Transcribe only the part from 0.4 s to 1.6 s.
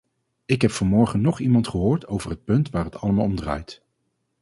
Ik heb vanmorgen nog